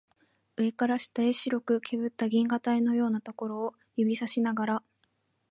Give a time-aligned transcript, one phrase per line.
[0.55, 4.83] 上から下へ白くけぶった銀河帯のようなところを指さしながら